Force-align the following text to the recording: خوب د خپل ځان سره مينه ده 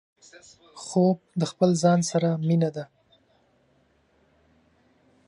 خوب 0.83 1.17
د 1.39 1.41
خپل 1.51 1.69
ځان 1.83 1.99
سره 2.11 2.29
مينه 2.47 2.69
ده 2.75 2.83